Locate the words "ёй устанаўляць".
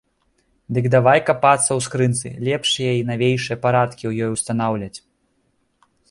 4.29-4.97